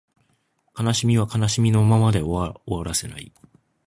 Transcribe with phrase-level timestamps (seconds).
[0.75, 3.31] 悲しみは悲しみのままでは終わらせない